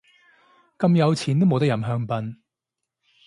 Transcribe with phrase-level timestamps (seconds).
[0.79, 2.37] 咁有錢都冇得飲香檳